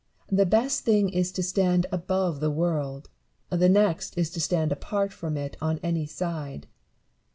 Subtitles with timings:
[0.31, 3.07] the best thing is to stand above the world;
[3.51, 6.65] the next is to stand apart from it on any side.